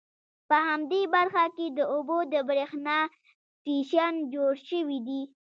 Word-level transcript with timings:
په 0.49 0.55
همدې 0.67 1.01
برخه 1.15 1.45
کې 1.55 1.65
د 1.77 1.79
اوبو 1.93 2.17
د 2.33 2.35
بریښنا 2.47 2.99
سټیشن 3.55 4.13
جوړ 4.33 4.51
شوي 4.69 4.99
دي. 5.07 5.21